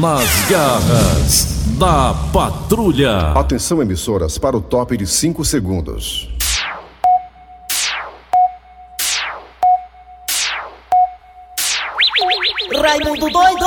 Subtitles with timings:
[0.00, 3.32] Nas garras da patrulha.
[3.34, 6.28] Atenção, emissoras, para o top de 5 segundos.
[12.80, 13.64] Raimundo doido!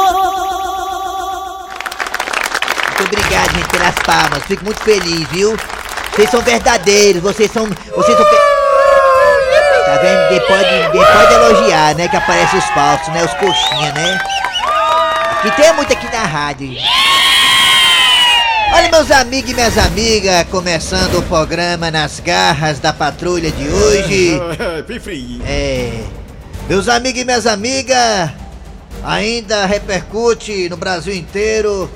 [2.88, 4.44] Muito obrigado, gente, pelas palmas.
[4.44, 5.58] Fico muito feliz, viu?
[6.14, 7.66] Vocês são verdadeiros, vocês são.
[7.94, 8.26] Vocês são.
[9.86, 10.30] Tá vendo?
[10.30, 12.08] Depois de, depois de elogiar, né?
[12.08, 13.26] Que aparecem os falsos, né?
[13.26, 14.18] Os coxinha, né?
[15.42, 16.70] Que tem muito aqui na rádio.
[18.74, 24.40] Olha, meus amigos e minhas amigas, começando o programa Nas Garras da Patrulha de hoje.
[25.44, 26.04] É.
[26.70, 28.30] Meus amigos e minhas amigas,
[29.04, 31.90] ainda repercute no Brasil inteiro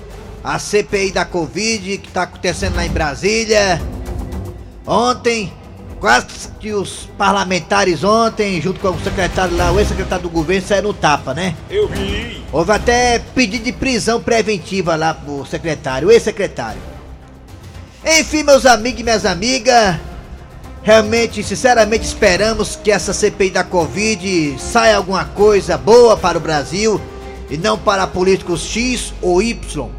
[0.44, 3.80] a CPI da Covid que está acontecendo lá em Brasília.
[4.88, 5.54] Ontem,
[6.06, 6.28] quase
[6.60, 10.94] que os parlamentares ontem, junto com o secretário lá, o ex-secretário do governo, saíram no
[10.94, 11.56] tapa, né?
[11.68, 12.44] Eu vi.
[12.52, 16.80] Houve até pedido de prisão preventiva lá pro secretário, o ex-secretário.
[18.06, 19.96] Enfim, meus amigos e minhas amigas,
[20.84, 27.02] realmente, sinceramente, esperamos que essa CPI da Covid saia alguma coisa boa para o Brasil
[27.50, 29.90] e não para políticos X ou Y.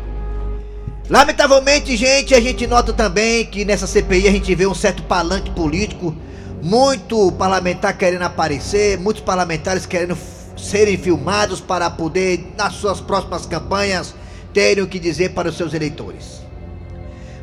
[1.08, 5.52] Lamentavelmente, gente, a gente nota também que nessa CPI a gente vê um certo palanque
[5.52, 6.12] político,
[6.60, 10.18] muito parlamentar querendo aparecer, muitos parlamentares querendo
[10.56, 14.16] serem filmados para poder, nas suas próximas campanhas,
[14.52, 16.42] terem o que dizer para os seus eleitores.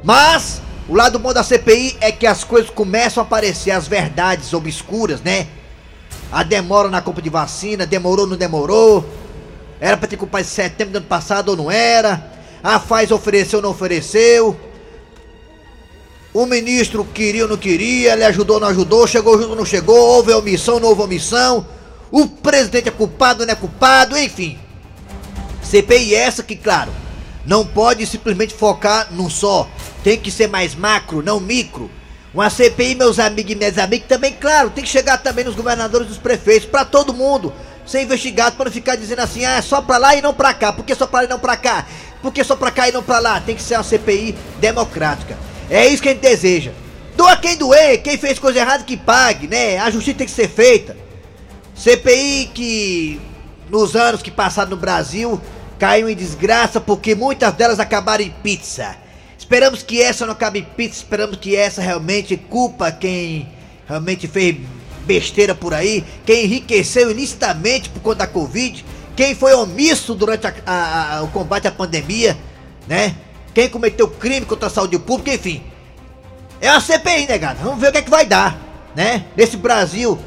[0.03, 4.53] Mas o lado bom da CPI é que as coisas começam a aparecer, as verdades
[4.53, 5.47] obscuras, né?
[6.29, 9.09] A demora na compra de vacina, demorou, não demorou.
[9.79, 12.32] Era pra ter culpado em setembro do ano passado ou não era?
[12.63, 14.57] A Faz ofereceu não ofereceu?
[16.33, 18.13] O ministro queria ou não queria?
[18.13, 19.05] Ele ajudou ou não ajudou?
[19.05, 19.97] Chegou junto ou não chegou?
[19.97, 21.67] Houve omissão ou não houve omissão?
[22.09, 24.17] O presidente é culpado ou não é culpado?
[24.17, 24.57] Enfim.
[25.61, 26.91] CPI essa que, claro,
[27.45, 29.67] não pode simplesmente focar num só.
[30.01, 31.91] Tem que ser mais macro, não micro.
[32.33, 36.07] Uma CPI, meus amigos e minhas amigas, também, claro, tem que chegar também nos governadores
[36.07, 37.53] dos prefeitos, pra todo mundo
[37.85, 40.53] ser investigado, pra não ficar dizendo assim, ah, é só pra lá e não pra
[40.53, 40.71] cá.
[40.71, 41.85] Por que só pra lá e não pra cá?
[42.23, 43.41] Por que só pra cá e não pra lá?
[43.41, 45.37] Tem que ser uma CPI democrática.
[45.69, 46.71] É isso que a gente deseja.
[47.17, 49.77] Doa quem doer, quem fez coisa errada que pague, né?
[49.77, 50.95] A justiça tem que ser feita.
[51.75, 53.21] CPI que
[53.69, 55.39] nos anos que passaram no Brasil
[55.77, 58.95] caiu em desgraça porque muitas delas acabaram em pizza.
[59.37, 63.49] Esperamos que essa não acabe em pizza, esperamos que essa realmente culpa quem
[63.85, 64.55] realmente fez
[65.05, 68.85] besteira por aí, quem enriqueceu ilicitamente por conta da Covid,
[69.15, 72.37] quem foi omisso durante a- a- a- o combate à pandemia,
[72.87, 73.15] né?
[73.53, 75.63] Quem cometeu crime contra a saúde pública, enfim.
[76.59, 77.59] É uma CPI, negada.
[77.63, 78.57] Vamos ver o que é que vai dar,
[78.95, 79.25] né?
[79.35, 80.17] Nesse Brasil,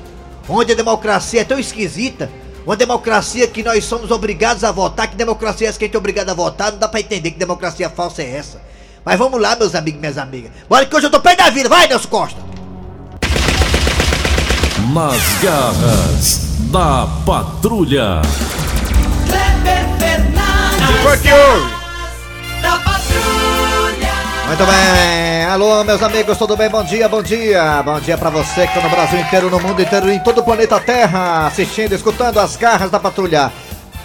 [0.48, 2.30] onde a democracia é tão esquisita,
[2.64, 5.94] uma democracia que nós somos obrigados a votar, que democracia é essa que a gente
[5.94, 8.60] é obrigado a votar, não dá pra entender que democracia falsa é essa.
[9.04, 10.50] Mas vamos lá, meus amigos e minhas amigas.
[10.68, 12.40] Bora que hoje eu tô pé da vida, vai, Nelson Costa!
[14.92, 18.20] Nas garras da patrulha.
[24.46, 26.68] Muito bem, alô meus amigos, tudo bem?
[26.68, 27.82] Bom dia, bom dia.
[27.82, 30.44] Bom dia pra você que tá no Brasil inteiro, no mundo inteiro, em todo o
[30.44, 33.52] planeta Terra, assistindo, escutando as garras da patrulha.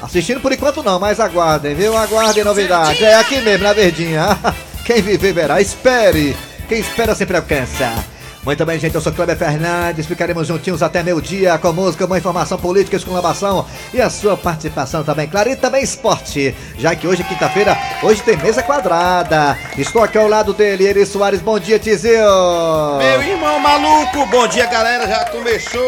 [0.01, 1.95] Assistindo por enquanto não, mas aguardem, viu?
[1.95, 3.01] Aguardem novidades.
[3.01, 4.37] É aqui mesmo, na verdinha.
[4.83, 6.35] Quem viver verá, espere.
[6.67, 7.93] Quem espera sempre alcança.
[8.43, 12.17] Muito bem, gente, eu sou Kleber Fernandes, ficaremos juntinhos até meio dia com música, uma
[12.17, 17.23] informação política, exclamação e a sua participação também, claro, e também esporte, já que hoje,
[17.23, 19.55] quinta-feira, hoje tem mesa quadrada.
[19.77, 22.17] Estou aqui ao lado dele, Eri Soares, bom dia, Tizio!
[22.97, 25.79] Meu irmão maluco, bom dia galera, já começou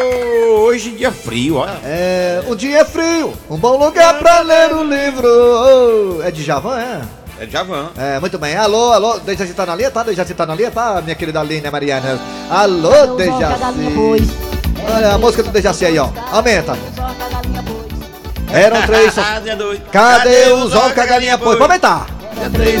[0.60, 1.80] hoje dia frio, olha.
[1.84, 5.26] É, um dia frio, um bom lugar pra ler o livro.
[5.26, 7.23] Oh, é de Javan, é?
[7.44, 7.90] É Javan.
[7.98, 8.56] É, muito bem.
[8.56, 10.02] Alô, alô, Dejaci tá na linha, tá?
[10.02, 11.00] Dejaci tá na linha, tá?
[11.02, 12.18] Minha querida Aline Mariana.
[12.50, 13.60] Alô, Dejaci.
[14.94, 16.08] Olha a música do Dejaci aí, ó.
[16.32, 16.76] Aumenta.
[18.50, 19.22] Eram três só...
[19.92, 21.58] Cadê os ovos que a galinha pôs?
[21.58, 22.06] Vamos aumentar.
[22.40, 22.76] Cadê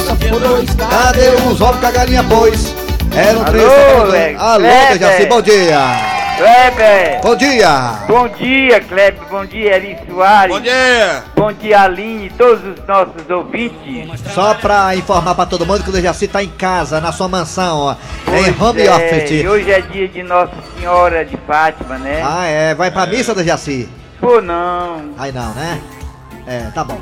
[1.50, 2.74] os ovos que a galinha pôs?
[3.14, 4.40] Eram três.
[4.40, 4.66] Alô.
[4.92, 6.13] Dejaci, bom dia.
[6.36, 7.98] Kleber, Bom dia.
[8.08, 11.22] bom dia, Kleber, bom dia, Eri Soares, Bom dia!
[11.36, 14.20] bom dia, Aline, todos os nossos ouvintes.
[14.32, 17.78] Só pra informar pra todo mundo que o Dejaci tá em casa, na sua mansão,
[17.78, 17.92] ó.
[17.92, 19.30] Em Pois home é, office.
[19.30, 22.20] e hoje é dia de Nossa Senhora de Fátima, né?
[22.24, 22.74] Ah, é.
[22.74, 23.88] Vai pra missa, Dejaci?
[24.20, 25.10] Pô, não.
[25.16, 25.80] Aí não, né?
[26.48, 27.00] É, tá bom.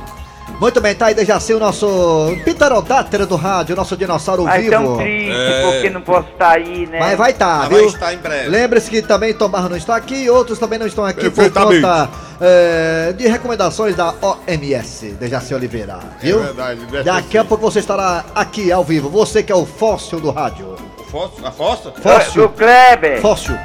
[0.62, 4.70] Muito bem, tá aí Dejaci, o nosso pterodátero do rádio, o nosso dinossauro Mas vivo.
[4.70, 5.62] tão triste É.
[5.73, 7.00] porque não posso estar aí, né?
[7.00, 7.79] Mas vai tá, Mas viu?
[7.79, 8.49] vai estar em breve.
[8.49, 12.09] Lembre-se que também Tomar não está aqui, outros também não estão aqui por conta
[12.41, 15.99] é, de recomendações da OMS, Dejaci Oliveira.
[16.20, 16.38] Viu?
[16.41, 17.38] É verdade, deve Daqui ser.
[17.38, 19.09] a pouco você estará aqui ao vivo.
[19.09, 20.76] Você que é o fóssil do rádio.
[21.11, 21.35] Fossa?
[21.44, 21.91] A?
[21.91, 22.49] Do Fóssil.
[22.50, 23.20] Kleber.
[23.20, 23.59] Fóssil.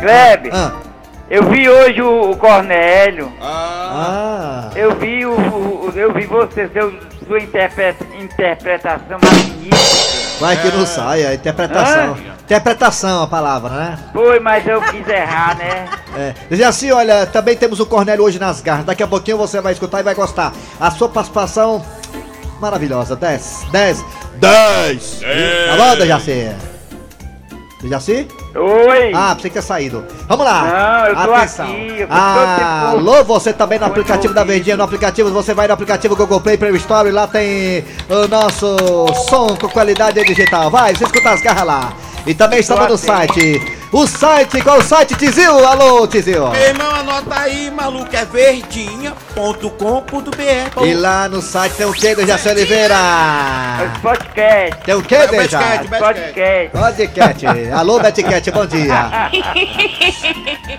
[0.00, 0.72] Kleber, Ah.
[1.30, 3.32] Eu vi hoje o, o Cornélio.
[3.40, 4.70] Ah.
[4.74, 6.92] Eu vi o, o- eu vi você, seu,
[7.26, 10.40] sua interpre- interpretação magnífica.
[10.40, 12.16] Vai que não saia, interpretação.
[12.42, 13.98] Interpretação a palavra, né?
[14.12, 15.84] Foi, mas eu quis errar, né?
[16.16, 16.34] É.
[16.50, 18.84] Dizer assim, olha, também temos o Cornélio hoje nas garras.
[18.86, 20.52] Daqui a pouquinho você vai escutar e vai gostar.
[20.80, 21.84] A sua participação
[22.58, 23.14] maravilhosa.
[23.14, 24.04] 10, 10,
[24.36, 25.20] 10.
[25.20, 25.96] Tá bom,
[27.80, 28.12] Dejaci?
[28.12, 28.28] Dejaci?
[28.56, 29.12] Oi.
[29.14, 30.04] Ah, pensei que tinha saído.
[30.28, 30.62] Vamos lá.
[30.62, 31.64] Não, eu tô Atenção.
[31.66, 32.54] aqui, eu tô Ah,
[32.92, 34.44] tempo- alô, você também no Tô aplicativo da.
[34.44, 38.26] Verdinha, no aplicativo, você vai no aplicativo Google Play, Play Store, e lá tem o
[38.28, 38.76] nosso
[39.28, 40.70] som com qualidade digital.
[40.70, 41.92] Vai, você escuta as garras lá.
[42.26, 43.79] E também estamos no site.
[43.92, 45.66] O site, qual o site, Tizil?
[45.66, 46.48] Alô, Tizil.
[46.50, 50.84] meu irmão, anota aí, maluco, é verdinha.com.br.
[50.86, 52.94] E lá no site tem o que, Dejaci É Oliveira?
[53.92, 54.80] os podcast.
[54.84, 55.58] Tem o que, É o Deja?
[55.58, 56.70] Betcat, Podcast.
[56.72, 57.46] Podcast.
[57.74, 59.28] Alô, Betcat, bom dia.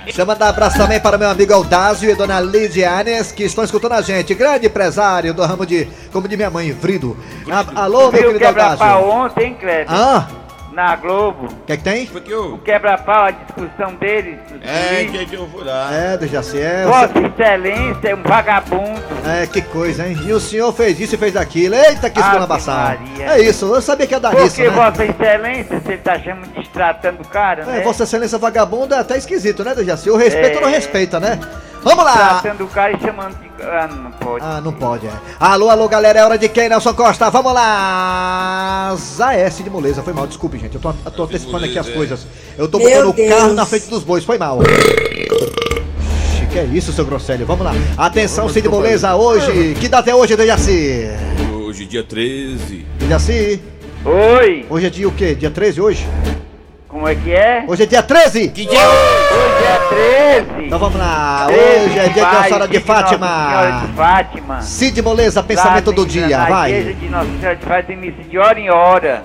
[0.06, 3.66] Deixa eu mandar um abraço também para meu amigo Aldásio e dona Lidianes, que estão
[3.66, 4.34] escutando a gente.
[4.34, 7.18] Grande empresário do ramo de, como de minha mãe, Vrido.
[7.52, 8.86] A- alô, meu querido Aldásio.
[9.10, 9.86] ontem, Kleber?
[9.90, 10.28] Ah,
[10.72, 11.48] Na Globo.
[11.48, 12.08] o que é que tem?
[12.08, 12.54] Foi que eu...
[12.54, 14.40] O quebra-pau, a discussão deles.
[14.64, 15.30] É, políticos.
[15.30, 15.90] que eu lá.
[15.94, 19.02] É, Dejaci, é, Vossa Excelência é um vagabundo.
[19.26, 20.18] é, que coisa, hein?
[20.26, 21.76] E o senhor fez isso e fez aquilo.
[21.76, 22.20] Eita, que.
[22.20, 23.34] Maria.
[23.34, 24.70] É isso, eu sabia que ia dar Por isso, que né?
[24.70, 27.80] Vossa Excelência, você tá chamando destratando o cara, né?
[27.80, 30.10] É, Vossa Excelência vagabundo é até esquisito, né, Dejaci?
[30.10, 30.62] O respeito É.
[30.62, 31.40] não respeita, né?
[31.84, 32.40] Vamos lá!
[32.42, 33.50] Tratando o cara e chamando de.
[33.64, 34.46] Ah, não pode.
[34.46, 35.12] Ah, não pode, é.
[35.40, 37.30] Alô, alô, galera, é hora de quem, Nelson Costa?
[37.30, 38.96] Vamos lá!
[38.98, 40.76] Zaes de moleza, foi mal, desculpe, gente.
[40.76, 42.28] Eu tô, eu tô antecipando aqui as moleza, coisas.
[42.58, 44.60] Eu tô botando o carro na frente dos bois, foi mal.
[46.52, 47.46] Que é isso, seu Grosselho?
[47.46, 47.72] Vamos lá.
[47.98, 49.74] Atenção, Cid Moleza, hoje.
[49.80, 51.08] Que data é hoje, Dejaci?
[51.54, 52.86] Hoje, dia 13.
[53.00, 53.62] Dejaci,
[54.04, 55.34] Oi, hoje é dia o quê?
[55.36, 56.08] Dia 13 hoje?
[56.90, 57.64] como é que é?
[57.68, 58.50] Hoje é dia 13?
[58.50, 58.80] Que dia?
[58.80, 60.66] Hoje é 13.
[60.68, 61.48] Então vamos lá.
[61.48, 63.86] 13 Hoje é dia de Nossa Senhora de Fátima.
[63.88, 64.62] de Fátima.
[64.62, 66.72] Cid Moleza, pensamento do dia, na vai.
[66.74, 69.24] igreja de Nossa Senhora de Fátima tem missa de hora em hora.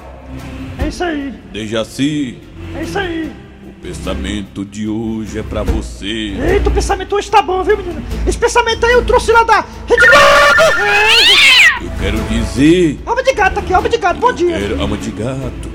[0.83, 2.39] É isso aí, Dejaci,
[2.77, 3.33] é isso aí.
[3.67, 6.07] o pensamento de hoje é pra você.
[6.07, 8.03] Eita, o pensamento hoje tá bom, viu, menino?
[8.27, 11.83] Esse pensamento aí eu trouxe lá da Rede Globo!
[11.83, 12.99] Eu quero dizer.
[13.07, 14.59] Alma de gato aqui, alma de gato, bom dia.
[14.59, 15.71] Quero, alma de gato.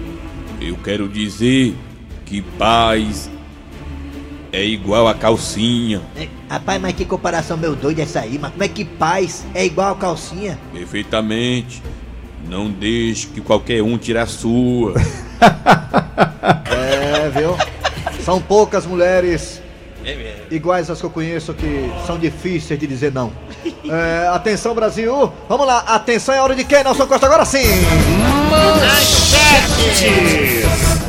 [0.61, 1.75] Eu quero dizer
[2.25, 3.29] que paz
[4.51, 6.01] é igual a calcinha.
[6.15, 9.65] É, Rapaz, mas que comparação meu doido essa aí, mas como é que paz é
[9.65, 10.59] igual a calcinha?
[10.73, 11.81] Perfeitamente.
[12.49, 14.93] Não deixe que qualquer um tire a sua.
[16.71, 17.55] É, viu?
[18.23, 19.61] São poucas mulheres
[20.49, 23.31] iguais às que eu conheço que são difíceis de dizer não.
[23.87, 25.31] É, atenção, Brasil.
[25.47, 26.83] Vamos lá, atenção, é hora de quem?
[26.83, 27.59] Nelson Costa, agora sim.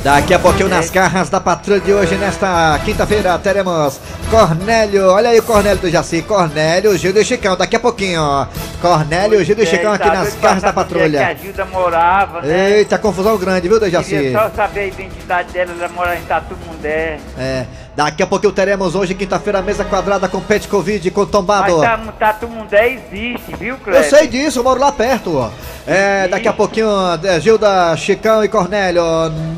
[0.02, 5.06] Daqui a pouquinho nas garras da patrulha de hoje, nesta quinta-feira, teremos Cornélio.
[5.06, 6.22] Olha aí o Cornélio do Jaci.
[6.22, 7.56] Cornélio, Gildo e Chicão.
[7.56, 8.46] Daqui a pouquinho, ó.
[8.80, 11.28] Cornélio, Gildo e Chicão aqui tá nas garras da é patrulha.
[11.28, 12.78] A Gilda morava, né?
[12.78, 14.10] Eita, confusão grande, viu, Dejaci?
[14.10, 17.20] Queria só saber a identidade dela, ela mora em Tatu Mundé.
[17.38, 21.80] É, daqui a pouquinho teremos hoje, quinta-feira, mesa quadrada com Pet Covid, com Mas tombado.
[21.80, 24.08] tá, Tatu Mundé existe, viu, Eu Cleber?
[24.08, 25.50] sei disso, eu moro lá perto.
[25.86, 26.88] É, daqui a pouquinho,
[27.24, 29.02] é, Gilda, Chicão e Cornélio.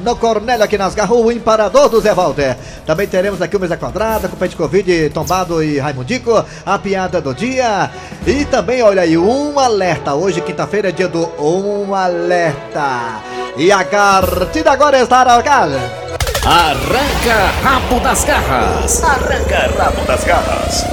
[0.02, 2.56] No Cornélio aqui nas garras, o imparador do Zé Walter.
[2.86, 6.44] Também teremos aqui o Mesa Quadrada com Pet Covid, Tombado e Raimundico.
[6.64, 7.90] A piada do dia.
[8.26, 10.14] E também, olha aí, um alerta.
[10.14, 13.20] Hoje, quinta-feira, é dia do Um Alerta.
[13.56, 15.42] E a partida agora está na
[18.24, 19.08] cara.
[19.08, 20.84] Arranca rabo das garras.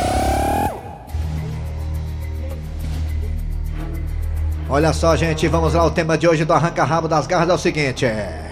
[4.70, 5.86] Olha só, gente, vamos lá.
[5.86, 8.50] O tema de hoje do Arranca Rabo das Garras é o seguinte: é.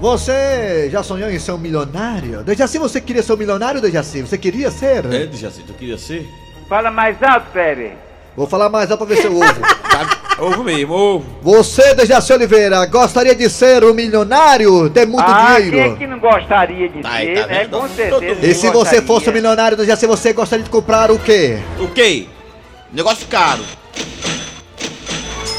[0.00, 2.42] Você já sonhou em ser um milionário?
[2.42, 4.22] Dejaci, você queria ser um milionário, Dejaci?
[4.22, 5.04] Você queria ser?
[5.04, 6.26] É, Dejaci, tu queria ser?
[6.66, 7.92] Fala mais alto, Kleber.
[8.36, 9.60] Vou falar mais alto pra ver se eu ouvo.
[9.94, 11.24] Tá, ovo mesmo, ovo.
[11.40, 14.90] Você, Dejaci Oliveira, gostaria de ser um milionário?
[14.90, 15.96] Ter muito ah, quem é dinheiro?
[15.96, 17.64] que não gostaria de Tá ser, tá né?
[17.66, 18.44] Com certeza.
[18.44, 19.02] E se você gostaria.
[19.02, 21.60] fosse um milionário, Dejaci, você gostaria de comprar o quê?
[21.78, 22.26] O quê?
[22.92, 23.62] Negócio caro.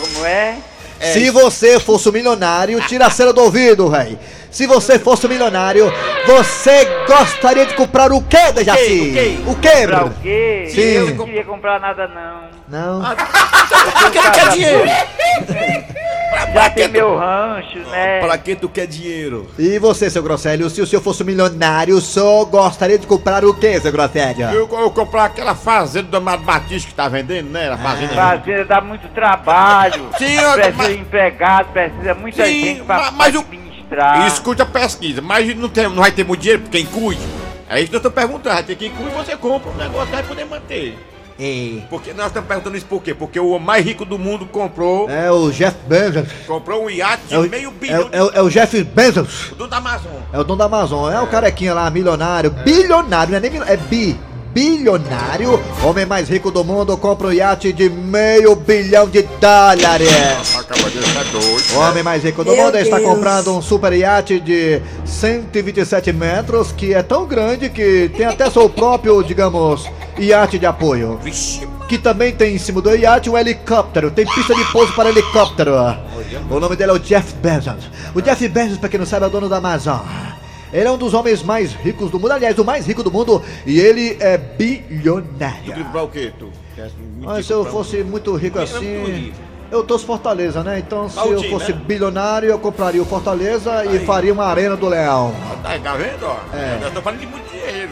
[0.01, 0.58] Como é?
[1.00, 1.12] É.
[1.14, 4.18] Se você fosse um milionário, tira a cera do ouvido, véi.
[4.50, 5.92] Se você fosse um milionário,
[6.25, 8.80] você gostaria de comprar o quê, Dejaci?
[8.82, 9.38] O quê?
[9.48, 10.68] O quê, Pra o quê?
[10.74, 10.82] Sim.
[10.82, 12.46] Eu não queria comprar nada, não.
[12.70, 13.10] Não.
[13.10, 14.84] Eu quero, quero dinheiro.
[16.54, 18.20] já que tem tu- meu rancho, né?
[18.20, 19.50] Pra que tu quer dinheiro?
[19.58, 23.54] E você, seu Grosselio, se o senhor fosse um milionário, só gostaria de comprar o
[23.54, 24.46] quê, seu Grosselio?
[24.50, 27.70] Eu, eu comprar aquela fazenda do Amado Batista que tá vendendo, né?
[27.70, 28.14] A fazenda.
[28.14, 30.08] Fazenda dá muito trabalho.
[30.18, 34.28] Sim, eu- precisa mas- de empregado, precisa muita Sim, gente pra ma- mas o- administrar.
[34.28, 37.22] Escute a pesquisa, mas não, tem, não vai ter muito dinheiro pra quem cuide.
[37.70, 40.14] É isso que eu tô perguntando, vai ter quem cuide, você compra um negócio que
[40.14, 40.98] vai poder manter.
[41.39, 41.82] É.
[41.89, 43.13] Porque nós estamos perguntando isso por quê?
[43.13, 46.27] Porque o homem mais rico do mundo comprou, É o Jeff Bezos.
[46.48, 48.84] comprou um iate de É o, meio é, bilhão o- é o- é o Jeff
[48.84, 49.51] Bezos.
[49.58, 50.12] do Amazon.
[50.32, 51.12] É o dono da Amazon.
[51.12, 52.51] É o carequinha lá, milionário.
[52.51, 54.18] Bilionário, não é nem milionário, é bi.
[54.54, 60.08] Bilionário, homem mais rico do mundo, compra um iate de meio bilhão de dólares.
[61.74, 66.93] O homem mais rico do mundo está comprando um super iate de 127 metros, que
[66.93, 71.19] é tão grande que tem até seu próprio, digamos, iate de apoio.
[71.22, 75.10] Vixe, Que também tem em cima do iate um helicóptero, tem pista de pouso para
[75.10, 75.74] helicóptero.
[76.50, 77.89] O nome dele é o Jeff Bezos.
[78.13, 80.00] O Jeff Bezos, pra quem não sabe, é o dono da Amazon.
[80.74, 83.41] Ele é um dos homens mais ricos do mundo, aliás, o mais rico do mundo,
[83.65, 85.74] e ele é tu bilionário.
[85.74, 86.50] comprar o quê, tu?
[87.22, 89.31] Mas se eu fosse muito rico assim.
[89.72, 90.77] Eu torço Fortaleza, né?
[90.79, 91.81] Então, se eu Valdir, fosse né?
[91.86, 94.05] bilionário, eu compraria o Fortaleza e Aí.
[94.05, 95.34] faria uma arena do Leão.
[95.63, 96.38] Tá, tá vendo, ó?
[96.55, 96.69] É.
[96.75, 97.89] Nós estamos falando de muito dinheiro.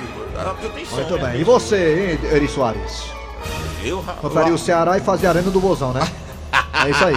[0.62, 1.32] Tu tem sonho, Muito né?
[1.32, 1.42] bem.
[1.42, 3.04] E você, hein, Eri Soares?
[3.84, 6.02] Eu, ra- Compraria o Ceará e fazia a arena do Bozão, né?
[6.86, 7.16] É isso aí.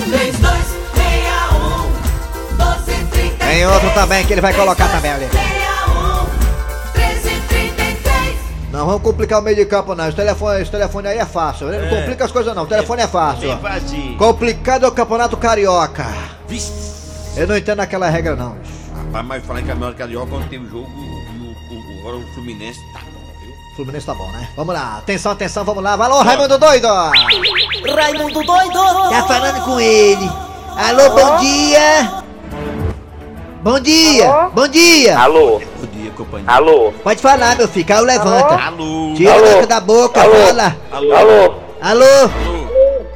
[0.05, 1.83] 3261
[2.51, 5.62] 1233 Tem outro também que ele vai colocar também ali.
[8.73, 10.07] Não vamos complicar o meio de campo, não.
[10.07, 11.67] Esse telefone, esse telefone aí é fácil.
[11.67, 11.77] né?
[11.79, 12.63] Não complica as coisas, não.
[12.63, 13.55] O telefone é fácil.
[13.57, 14.17] vazio.
[14.17, 16.03] Complicado é o campeonato carioca.
[16.47, 16.73] Vixe.
[17.37, 18.57] Eu não entendo aquela regra, não.
[18.95, 22.79] Rapaz, mas falar em caminhão carioca, quando tem um jogo, o, o, agora o Fluminense
[22.91, 23.53] tá bom, viu?
[23.75, 24.49] Fluminense tá bom, né?
[24.55, 24.97] Vamos lá.
[24.97, 25.93] Atenção, atenção, vamos lá.
[25.93, 26.87] Alô, Raimundo Doido.
[26.87, 30.27] Raimundo doido Tá falando com ele.
[30.75, 32.23] Alô, bom dia.
[33.61, 34.49] Bom dia.
[34.51, 35.19] Bom dia.
[35.19, 35.61] Alô,
[36.03, 36.51] dia, companheiro.
[36.51, 37.85] alô, Pode falar, meu filho.
[37.85, 38.55] Caiu, levanta.
[38.55, 39.13] Alô.
[39.15, 39.45] Tira a Alô?
[39.53, 40.35] boca da boca, Alô?
[40.35, 40.75] fala.
[40.91, 41.15] Alô.
[41.15, 41.53] alô.
[41.81, 42.29] Alô.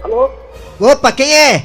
[0.04, 0.30] Alô.
[0.80, 1.64] Opa, quem é?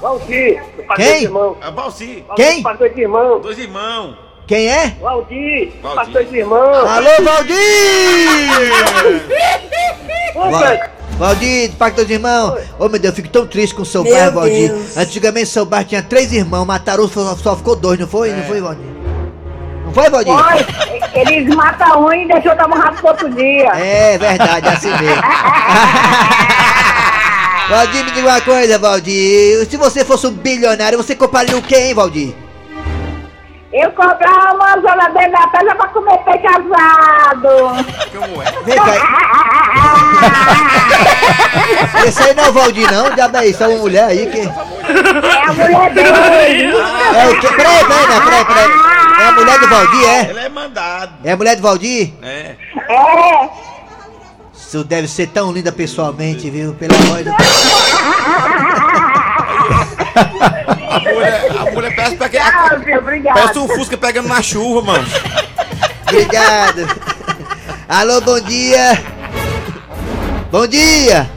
[0.00, 1.18] Valdir, do Pastor Quem?
[1.18, 1.56] de Irmão.
[1.62, 2.24] É o Balsi.
[2.36, 2.62] Quem?
[2.62, 3.40] Pastor de Irmão.
[3.40, 4.16] Dois irmãos.
[4.46, 4.94] Quem é?
[5.00, 5.94] Valdir, Valdir.
[6.04, 6.88] Pastor de Irmão.
[6.88, 7.56] Alô, Valdir!
[10.34, 12.60] Val- Valdir, do Pacto dos Irmãos.
[12.78, 14.68] Ô meu Deus, eu fico tão triste com o seu Meu bairro, Valdir.
[14.70, 14.96] Deus.
[14.96, 18.30] Antigamente seu bairro tinha três irmãos, mataram um, só, só ficou dois, não foi?
[18.32, 18.84] Não foi, Valdir?
[19.96, 20.34] Foi, Valdir?
[20.34, 20.66] Foi,
[21.14, 23.70] eles matam um e deixam tomar rápido pro outro dia.
[23.74, 25.22] É verdade, é assim mesmo.
[27.70, 29.64] Valdir, me diga uma coisa, Valdir.
[29.70, 32.34] Se você fosse um bilionário, você compraria o quê, hein, Valdir?
[33.76, 37.76] Eu comprava uma zona dentro da casa pra comer peixe assado.
[38.10, 38.50] Como é?
[38.64, 38.94] Vem cá.
[42.06, 43.10] Esse aí não é o Valdir, não.
[43.14, 44.40] Diabo é isso, é uma mulher aí que.
[44.40, 46.72] É a mulher dele.
[46.72, 47.48] É o quê?
[47.48, 48.70] Peraí, peraí, não, peraí, peraí.
[49.20, 50.20] É a mulher do Valdir, é?
[50.30, 51.12] Ele é mandado.
[51.22, 52.14] É a mulher do Valdir?
[52.22, 52.56] É.
[52.88, 53.50] É.
[54.54, 56.72] Isso deve ser tão linda pessoalmente, viu?
[56.74, 57.36] Pelo amor de Deus.
[60.96, 63.34] A mulher, a mulher parece, que- Tchau, filho, obrigado.
[63.34, 65.06] parece um Fusca pegando na chuva, mano.
[66.02, 66.86] Obrigado.
[67.88, 69.02] Alô, bom dia.
[70.50, 71.28] Bom dia.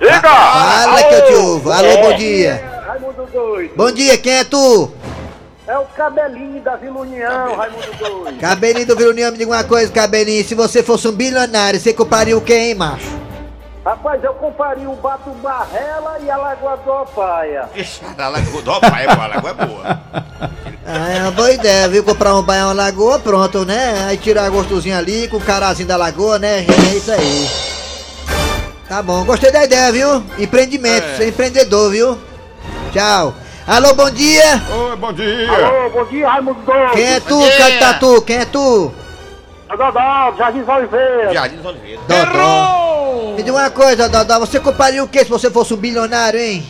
[0.00, 0.20] Diga!
[0.22, 1.70] Fala que eu te ouvo.
[1.70, 2.82] Alô, bom dia.
[2.86, 3.72] Raimundo Doido.
[3.76, 4.90] Bom dia, quem é tu?
[5.66, 8.38] É o cabelinho da Vila União, Raimundo Doido.
[8.38, 10.44] Cabelinho do Virunião, me diga uma coisa, Cabelinho.
[10.44, 13.06] Se você fosse um bilionário, você compraria o quê, hein, macho?
[13.84, 17.68] Rapaz, eu compraria o Bato Barrela e a Lagoa do Opaia.
[17.74, 20.00] Ixi, a lagoa, ó, pai, a lagoa é boa.
[20.86, 22.02] Ah, é uma boa ideia, viu?
[22.02, 24.06] Comprar um baião na lagoa, pronto, né?
[24.08, 26.60] Aí tirar gostosinho ali com o carazinho da lagoa, né?
[26.60, 27.48] É isso aí.
[28.88, 30.24] Tá bom, gostei da ideia, viu?
[30.38, 31.16] Empreendimento, É.
[31.16, 32.18] ser empreendedor, viu?
[32.92, 33.34] Tchau.
[33.66, 34.62] Alô, bom dia.
[34.70, 35.50] Oi, bom dia.
[35.50, 36.92] Alô, bom dia, Raimundo Doido.
[36.92, 37.38] Quem é tu.
[37.58, 38.22] Cantatu?
[38.22, 38.92] Quem é tu?
[39.70, 41.32] É Dodó, Jardim Oliveira.
[41.34, 42.00] Jardim Oliveira.
[42.06, 42.93] Dodó.
[43.44, 44.38] Diga uma coisa, Dodó.
[44.40, 46.66] Você compraria o que se você fosse um bilionário, hein?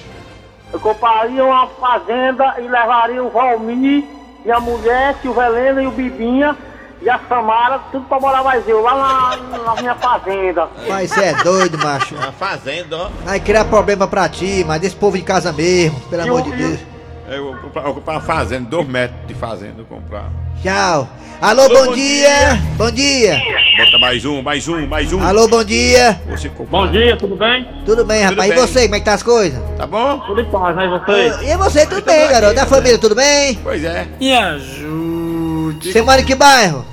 [0.73, 4.05] Eu compraria uma fazenda e levaria o Valmir
[4.45, 6.57] e a mulher, o Helena e o Bibinha
[7.01, 10.69] e a Samara, tudo pra morar mais eu, lá na, na minha fazenda.
[10.89, 12.17] Mas você é doido, macho.
[12.17, 13.11] Uma fazenda, ó.
[13.25, 16.43] Vai criar problema pra ti, mas desse povo em casa mesmo, pelo E amor o,
[16.43, 16.81] de e, Deus.
[17.29, 17.55] É, Eu vou
[17.95, 20.31] comprar, uma fazenda, dois metros de fazenda, eu comprar.
[20.63, 21.09] Tchau.
[21.41, 22.61] Alô, Alô, bom bom dia.
[22.77, 23.41] Bom dia.
[23.79, 25.21] Bota mais um, mais um, mais um.
[25.23, 26.21] Alô, bom dia.
[26.29, 26.49] Você.
[26.49, 27.67] Bom dia, tudo bem?
[27.85, 28.51] Tudo bem, rapaz?
[28.51, 28.59] bem.
[28.59, 29.61] E você, como é que tá as coisas?
[29.77, 30.21] Tá bom?
[30.21, 30.87] Tudo em paz, né?
[30.87, 31.43] E vocês?
[31.43, 32.55] E você, tudo bem, garoto?
[32.55, 33.59] Da família, tudo bem?
[33.63, 34.07] Pois é.
[34.21, 35.93] Me ajude.
[35.93, 36.85] Você mora em que bairro?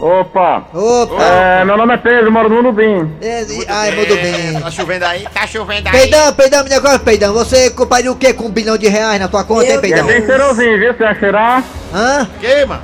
[0.00, 0.64] Opa!
[0.72, 1.22] Opa.
[1.22, 3.12] É, meu nome é Pedro, moro no Nubim.
[3.20, 4.58] É, e- Ai, muito bem.
[4.60, 5.26] Tá chovendo aí?
[5.32, 5.92] Tá chovendo aí.
[5.92, 7.34] Peidão, peidão, meu negócio, peidão.
[7.34, 9.78] Você compraria o quê com um bilhão de reais na tua conta, hein, E é
[9.78, 10.06] peidão?
[10.06, 10.92] bem cheirosinho, viu?
[10.94, 11.62] Se vai cheirar.
[11.94, 12.26] Hã?
[12.40, 12.82] Que, mano?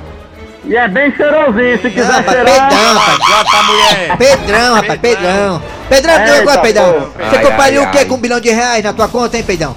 [0.65, 2.69] E é bem cheirosinho, se Não, quiser rapaz, cheirar.
[2.69, 3.17] peidão, rapaz.
[3.17, 4.17] Bota mulher.
[4.17, 5.61] Pedrão, rapaz, Pedrão.
[5.89, 7.09] Pedrão, Eita, negócio, peidão.
[7.17, 8.05] Você compraria ai, o quê ai.
[8.05, 9.75] com um bilhão de reais na tua conta, hein, peidão?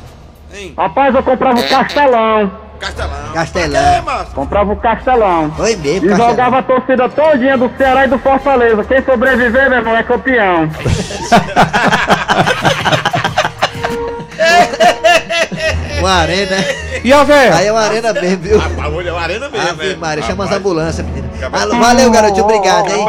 [0.52, 0.74] Hein?
[0.76, 2.50] Rapaz, eu comprava o castelão.
[2.80, 3.32] Castelão.
[3.34, 4.24] Castelão.
[4.34, 5.52] Comprava o castelão.
[5.56, 6.30] Foi mesmo, E castelão.
[6.30, 8.82] jogava a torcida todinha do Ceará e do Fortaleza.
[8.84, 10.68] Quem sobreviver, meu irmão, é campeão.
[15.98, 16.56] Uma arena.
[17.04, 17.56] E a velha?
[17.56, 18.58] Aí é uma arena mesmo, viu?
[18.58, 19.98] Rapaz, olha a arena mesmo, Ave velho.
[20.00, 20.66] Maria, chama as Rapaz.
[20.66, 21.28] ambulâncias, menina.
[21.36, 21.60] Acabou.
[21.60, 23.06] Alô, valeu, garotinho, obrigado, hein?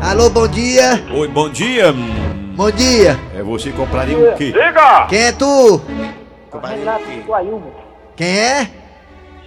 [0.00, 1.04] Alô, bom dia.
[1.12, 1.94] Oi, bom dia.
[2.56, 3.18] Bom dia.
[3.36, 4.52] É você compraria o quê?
[4.52, 5.06] Diga!
[5.08, 5.80] Quem é tu?
[6.50, 7.04] Compraria o Renato?
[7.26, 7.66] Guaiúba.
[8.16, 8.68] Quem é?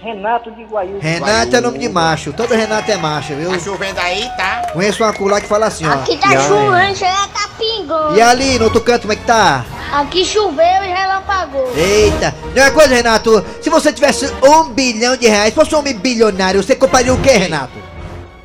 [0.02, 0.98] Renato de Guaiúba.
[1.00, 2.32] Renato é nome de macho.
[2.32, 3.50] Todo Renato é macho, viu?
[3.50, 4.62] Tá chovendo aí, tá?
[4.72, 5.92] Conheço uma culá que fala assim, ó.
[5.92, 8.16] Aqui tá chovendo, chega tá pingando.
[8.16, 9.64] E ali, no outro canto, como é que tá?
[9.92, 11.72] Aqui choveu e relampagou.
[11.76, 12.34] Eita.
[12.54, 13.44] E uma coisa, Renato.
[13.60, 17.32] Se você tivesse um bilhão de reais, fosse um homem bilionário, você compraria o quê,
[17.32, 17.72] Renato?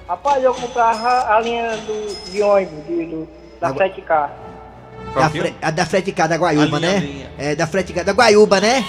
[0.08, 3.28] Rapaz, eu comprava a linha do, de ônibus, de, do,
[3.60, 4.30] da Agora- 7K.
[5.16, 7.00] Da, fre a da frete cá, da Guaiúba, né?
[7.00, 7.32] linha.
[7.40, 8.86] É, da frete cá, da Guaiúba, né?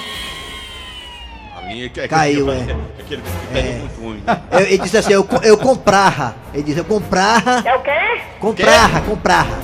[1.68, 2.76] Que é Caiu, aquele, é.
[3.00, 4.22] Aquele critério muito ruim.
[4.50, 6.34] Eu- ele disse assim, eu, eu comprava.
[6.54, 7.62] Ele disse, eu comprava.
[7.68, 8.20] É o quê?
[8.40, 9.58] Comprava, comprava.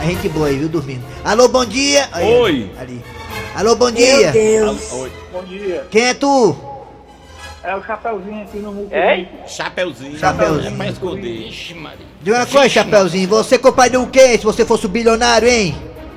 [0.00, 1.04] A gente boa aí, viu, dormindo.
[1.24, 2.08] Alô, bom dia.
[2.12, 2.70] Aí, Oi.
[2.78, 3.04] Ali.
[3.54, 4.32] Alô, bom dia.
[4.92, 5.12] Oi.
[5.32, 5.86] Bom dia.
[5.90, 6.56] Quem é tu?
[7.62, 8.90] É o Chapeuzinho aqui no mundo.
[9.46, 10.18] Chapeuzinho.
[10.18, 10.74] Chapeuzinho.
[10.74, 11.50] É pra esconder.
[12.20, 15.74] De uma coisa, Chapeuzinho, você compraria o quê se você fosse bilionário, hein?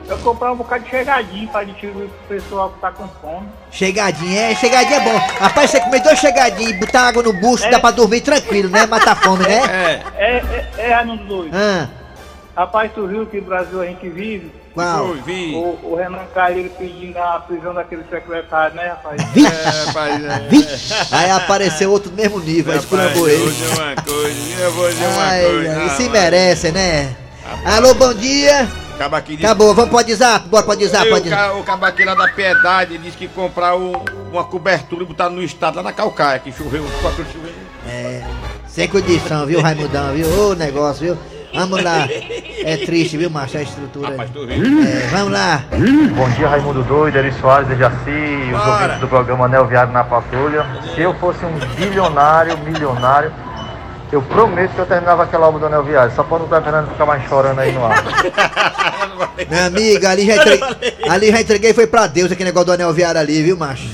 [0.10, 3.48] Eu comprei um bocado de chegadinho pra distribuir pro pessoal que tá com fome.
[3.70, 5.18] Chegadinho, é, chegadinho é bom.
[5.40, 8.86] Rapaz, você comer dois chegadinhos e botar água no bucho, dá pra dormir tranquilo, né?
[8.86, 10.02] Matar fome, né?
[10.16, 10.24] É.
[10.24, 11.56] É, é, é Raimundo Doido.
[11.56, 11.90] Ah,
[12.56, 14.52] Rapaz, tu viu que Brasil a gente vive?
[14.74, 15.14] qual?
[15.26, 15.54] Vi.
[15.56, 19.22] O, o Renan Calheiro pedindo a prisão daquele secretário, né, rapaz?
[19.34, 20.40] Vixe, É, rapaz, é.
[20.50, 20.94] vixe.
[21.12, 23.56] Aí apareceu outro do mesmo nível, aí Rapaz, esculhambou eu vou ele.
[23.56, 25.70] dizer uma coisa, eu vou dizer uma Ai, coisa.
[25.80, 26.12] ai, e se rapaz.
[26.12, 27.16] merece, né?
[27.66, 28.68] Alô, bom dia.
[29.00, 32.08] Aqui de Acabou, vamos pro WhatsApp, bora pro WhatsApp, Eu, pode o, ca- o cabaquinho
[32.08, 33.94] lá da Piedade disse que comprar um-
[34.32, 37.52] uma cobertura e botar no estado lá na Calcaia, que choveu, quatro choveu.
[37.88, 38.24] É,
[38.68, 40.28] sem condição, viu, Raimundão, viu?
[40.50, 41.18] Ô negócio, viu?
[41.54, 42.08] Vamos lá.
[42.64, 44.10] É triste, viu, macho, a estrutura.
[44.10, 44.30] Rapaz.
[44.36, 45.64] É, vamos lá.
[46.16, 50.04] Bom dia, Raimundo Doido, Eri Soares, de Jaci, os ouvintes do programa Anel Viário na
[50.04, 50.66] Patrulha.
[50.94, 53.32] Se eu fosse um bilionário, milionário,
[54.12, 56.90] eu prometo que eu terminava aquela obra do Anel Viário, só pra não estar Fernando
[56.90, 58.04] ficar mais chorando aí no ar.
[59.50, 62.94] Minha amiga, ali já entreguei, ali já entreguei foi pra Deus aquele negócio do anel
[62.94, 63.88] viário ali, viu, macho?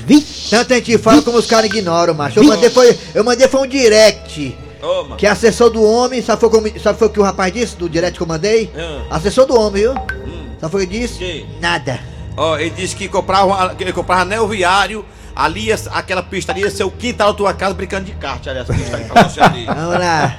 [0.50, 2.38] Tanto a gente fala como os caras ignoram, macho.
[2.38, 4.56] Eu mandei foi, eu mandei foi um direct.
[4.80, 5.16] Toma.
[5.16, 7.76] Que é assessor do homem, sabe foi, como, sabe foi o que o rapaz disse
[7.76, 8.70] do direct que eu mandei?
[8.76, 9.16] Ah.
[9.16, 9.92] Assessor do homem, viu?
[9.92, 10.46] Hum.
[10.60, 11.18] Sabe foi o que disse?
[11.18, 11.46] Que?
[11.60, 12.00] Nada.
[12.36, 16.62] Ó, ele disse que comprava, que ele comprava anel viário, ali ia- aquela pista ali
[16.62, 19.22] ia ser o quintal da tua casa brincando de kart, aliás, a pista aí pra
[19.24, 19.64] você ali.
[19.70, 20.34] Vamos lá.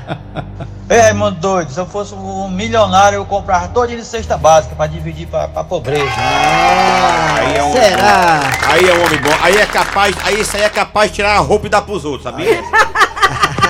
[0.89, 4.85] Ei, Raimundo doido, se eu fosse um milionário, eu comprava todo de cesta básica pra
[4.87, 6.05] dividir pra, pra pobreza.
[6.17, 8.39] Ah, Aí é um- será?
[8.69, 11.35] Aí é um homem bom, aí é capaz, aí isso aí é capaz de tirar
[11.35, 12.63] a roupa e dar pros outros, sabia?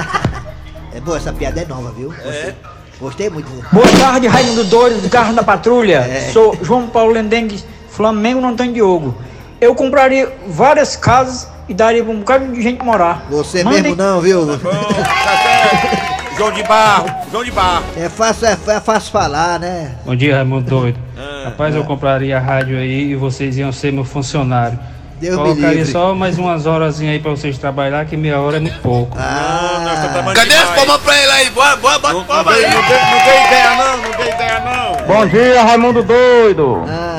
[0.93, 2.13] É boa, essa piada é nova, viu?
[2.23, 2.53] É.
[2.99, 3.49] Gostei muito.
[3.73, 5.97] Boa tarde, Raimundo Doido, do Carro da Patrulha.
[5.99, 6.29] É.
[6.31, 9.13] Sou João Paulo Lendengue, Flamengo não tem Diogo.
[9.59, 13.25] Eu compraria várias casas e daria pra um bocado de gente morar.
[13.29, 14.45] Você Mandem- mesmo não, viu?
[14.45, 16.15] Bom, tá.
[16.37, 17.83] João de Barro, João de Barro.
[17.97, 19.91] É fácil, é, é fácil falar, né?
[20.05, 20.99] Bom dia, Raimundo Doido.
[21.17, 21.43] Ah.
[21.45, 24.77] Rapaz, eu compraria a rádio aí e vocês iam ser meu funcionário.
[25.21, 25.91] Deus me Colocaria livre.
[25.93, 29.15] só mais umas horas aí pra vocês trabalhar, que meia hora é muito pouco.
[29.17, 31.49] Não, nós tá Ah, trabalhando Cadê as palmas pra ele aí?
[31.51, 32.61] Bora, bora, bora, Não, não, palma aí.
[32.63, 35.07] não, dei, não dei ideia não, não dei ideia não.
[35.15, 36.83] Bom dia, Raimundo Doido!
[36.89, 37.14] ah,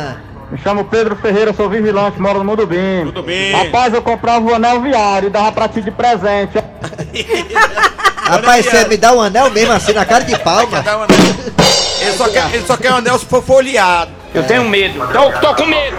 [0.51, 3.07] Me chamo Pedro Ferreira, sou vigilante, moro no Mundo Bim.
[3.07, 3.53] Tudo bem.
[3.53, 6.57] Rapaz, eu comprava o anel viário e dava pra ti de presente.
[8.23, 11.07] rapaz, você me dá um anel mesmo assim na cara de uma-
[12.01, 14.13] Ele só quer, ele só quer um anel se for folheado.
[14.33, 15.97] Eu tenho medo, tô, tô com medo.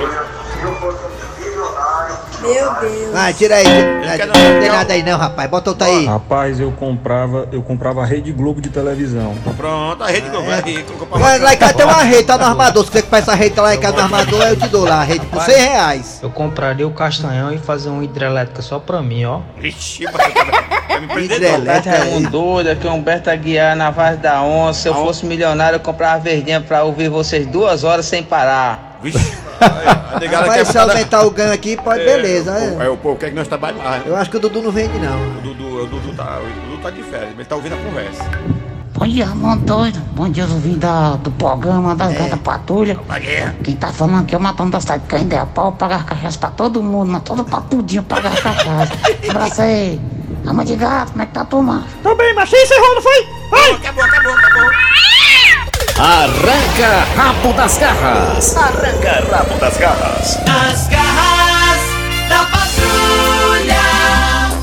[2.47, 3.13] Meu Deus.
[3.13, 3.65] Vai, tira aí.
[3.65, 5.49] Não, não tem nada aí não, rapaz.
[5.49, 6.05] Bota outra aí.
[6.05, 9.35] Rapaz, eu comprava, eu comprava a Rede Globo de televisão.
[9.55, 10.93] Pronto, a rede Globo é rica.
[11.11, 12.85] Lá, lá em casa tem uma rede, tá no armador.
[12.85, 15.01] Se você que faz essa rede lá em casa no armador, eu te dou lá
[15.01, 16.19] a rede por 100 reais.
[16.21, 19.41] Eu compraria o castanhão e fazer uma hidrelétrica só pra mim, ó.
[19.57, 21.59] Vixe, vai me prender.
[21.59, 24.81] Humberto Raimundo doido, aqui é Humberto Aguiar na Vaz da Onça.
[24.81, 28.97] Se eu fosse milionário, eu comprava verdinha pra ouvir vocês duas horas sem parar.
[29.01, 29.46] Vixe.
[30.47, 32.51] Mas se aumentar o ganho aqui, pode, beleza.
[32.51, 32.89] É, é.
[32.89, 34.05] o povo quer que nós trabalhemos mais.
[34.05, 35.37] Eu acho que o Dudu não vende, não.
[35.37, 37.77] O Dudu, o Dudu tá, o Dudu tá de férias, mas ele tá ouvindo a
[37.77, 38.23] conversa.
[38.93, 39.99] Bom dia, mano doido.
[40.15, 42.17] Bom dia, ouvindo da, do programa das É.
[42.17, 42.97] gatas patrulha.
[43.63, 46.49] Quem tá falando aqui é o matando da cidade, caindo é pau, pagar cachaça pra
[46.49, 48.93] todo mundo, mas todo papudinho pagar cachaça.
[49.29, 50.01] Abraça aí.
[50.47, 51.85] Ama de gato, como é que tá tua mano?
[52.01, 53.27] Tô bem, mas você encerrou, não foi?
[53.51, 53.71] Vai!
[53.73, 54.69] Acabou, acabou, acabou.
[55.99, 58.55] Arranca rabo das garras.
[58.55, 60.37] Arranca rabo das garras.
[60.45, 61.81] As garras
[62.29, 63.81] da patrulha.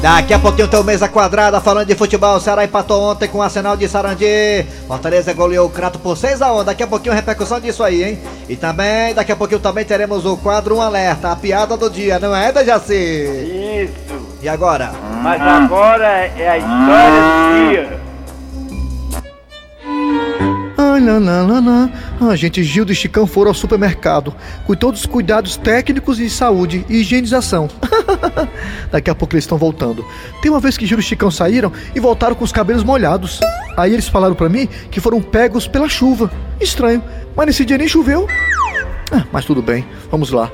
[0.01, 2.37] Daqui a pouquinho tem o Mesa Quadrada falando de futebol.
[2.37, 4.65] O Ceará empatou ontem com o Arsenal de Sarandi.
[4.87, 6.63] Fortaleza goleou o Crato por 6x1.
[6.63, 8.23] Daqui a pouquinho repercussão disso aí, hein?
[8.49, 12.21] E também, daqui a pouquinho também teremos o quadro Um Alerta, a piada do dia,
[12.21, 12.95] não é, Dejaci?
[12.95, 14.39] Isso.
[14.41, 14.93] E agora?
[15.21, 18.04] Mas agora é a história do dia.
[20.77, 22.31] Ai, lá, lá, lá, lá.
[22.31, 24.35] A gente Gildo e Chicão foram ao supermercado
[24.67, 27.69] com todos os cuidados técnicos de saúde e higienização.
[28.91, 30.05] Daqui a pouco eles estão voltando.
[30.43, 33.39] Tem uma vez que Gildo e Chicão saíram e voltaram com os cabelos molhados.
[33.77, 36.31] Aí eles falaram pra mim que foram pegos pela chuva.
[36.61, 37.03] Estranho,
[37.37, 38.27] mas nesse dia nem choveu.
[39.13, 40.51] Ah, mas tudo bem, vamos lá.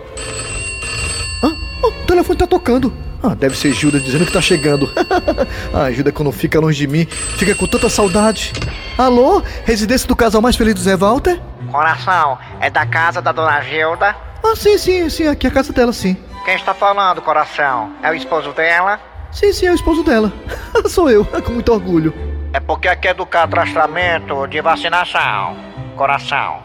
[1.42, 2.92] Ah, o telefone tá tocando.
[3.22, 4.90] Ah, deve ser Gilda dizendo que tá chegando.
[5.72, 7.06] ah, Gilda quando fica longe de mim,
[7.36, 8.52] fica com tanta saudade.
[9.00, 9.42] Alô?
[9.64, 11.40] Residência do casal mais feliz do Zé Walter?
[11.72, 14.14] Coração, é da casa da dona Gilda?
[14.44, 16.18] Ah, sim, sim, sim, aqui é a casa dela, sim.
[16.44, 17.94] Quem está falando, coração?
[18.02, 19.00] É o esposo dela?
[19.32, 20.30] Sim, sim, é o esposo dela.
[20.86, 22.12] Sou eu, com muito orgulho.
[22.52, 25.56] É porque aqui é do cadastramento de vacinação,
[25.96, 26.58] coração.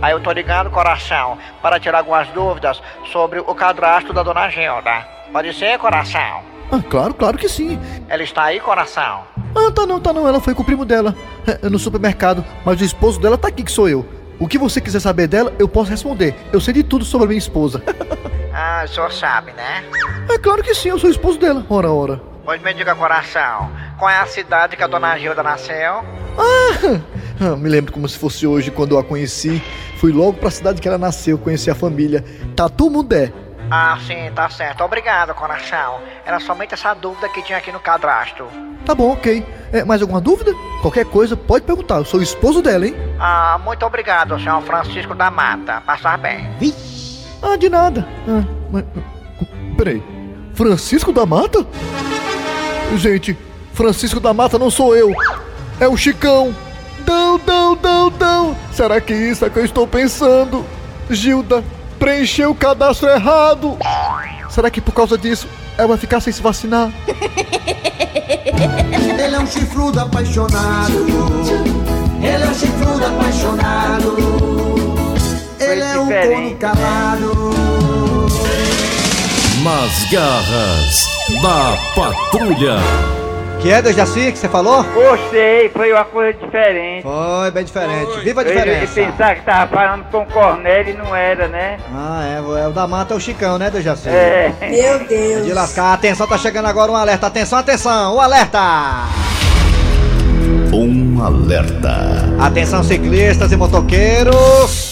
[0.00, 2.80] Aí eu tô ligando, coração, para tirar algumas dúvidas
[3.12, 5.06] sobre o cadastro da dona Gilda.
[5.30, 6.40] Pode ser, coração?
[6.70, 7.78] Ah, claro, claro que sim.
[8.08, 9.24] Ela está aí, coração?
[9.54, 11.14] Ah, tá não, tá não, ela foi com o primo dela,
[11.46, 14.06] é, no supermercado, mas o esposo dela tá aqui que sou eu.
[14.38, 16.34] O que você quiser saber dela, eu posso responder.
[16.52, 17.82] Eu sei de tudo sobre a minha esposa.
[18.54, 19.82] Ah, o senhor sabe, né?
[20.28, 21.64] é claro que sim, eu sou o esposo dela.
[21.70, 22.20] Ora, ora.
[22.44, 26.04] Pois me diga, coração, qual é a cidade que a dona Gilda nasceu?
[26.36, 29.62] Ah, me lembro como se fosse hoje quando eu a conheci.
[29.96, 32.22] Fui logo pra cidade que ela nasceu, conheci a família.
[32.54, 33.32] Tatu Mundé.
[33.74, 34.84] Ah, sim, tá certo.
[34.84, 36.02] Obrigado, coração.
[36.26, 38.46] Era somente essa dúvida que tinha aqui no cadastro.
[38.84, 39.42] Tá bom, ok.
[39.72, 40.52] É, mais alguma dúvida?
[40.82, 41.96] Qualquer coisa, pode perguntar.
[41.96, 42.94] Eu sou o esposo dela, hein?
[43.18, 45.80] Ah, muito obrigado, senhor Francisco da Mata.
[45.86, 46.46] Passar bem.
[47.40, 48.06] Ah, de nada.
[48.28, 48.84] Ah, mas,
[49.74, 50.02] peraí.
[50.52, 51.66] Francisco da Mata?
[52.96, 53.38] Gente,
[53.72, 55.14] Francisco da Mata não sou eu.
[55.80, 56.54] É o Chicão.
[57.06, 58.56] Não, não, não, não.
[58.70, 60.62] Será que isso é que eu estou pensando?
[61.08, 61.64] Gilda,
[62.02, 63.78] preencheu o cadastro errado.
[64.50, 65.46] Será que por causa disso
[65.78, 66.90] ela vai ficar sem se vacinar?
[69.24, 71.06] Ele é um chifrudo apaixonado.
[72.20, 74.16] Ele é um chifrudo apaixonado.
[75.60, 77.52] Ele é um corno calado.
[79.62, 81.08] Nas garras
[81.40, 83.11] da patrulha.
[83.62, 84.82] Que é, Dejaci, que você falou?
[84.82, 87.04] Gostei, foi uma coisa diferente.
[87.04, 88.18] Foi bem diferente.
[88.24, 88.94] Viva a Eu ia diferença.
[88.94, 91.78] pensar que tava falando com o Cornélio e não era, né?
[91.94, 94.08] Ah, é, é o da mata é o Chicão, né, Dejaci?
[94.08, 94.52] É.
[94.60, 95.44] Meu Deus.
[95.46, 95.92] De lascar.
[95.92, 97.28] Atenção, tá chegando agora um alerta.
[97.28, 98.58] Atenção, atenção, um alerta.
[100.72, 102.34] Um alerta.
[102.40, 104.90] Atenção, ciclistas e motoqueiros.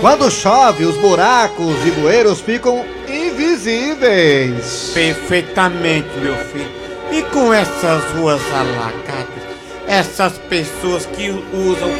[0.00, 4.90] Quando chove, os buracos e bueiros ficam invisíveis.
[4.92, 6.79] Perfeitamente, meu filho.
[7.12, 9.42] E com essas ruas alagadas,
[9.86, 11.90] essas pessoas que usam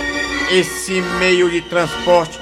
[0.51, 2.39] esse meio de transporte